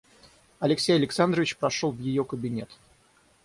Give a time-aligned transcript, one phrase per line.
[0.59, 2.69] Алексей Александрович прошел в ее кабинет.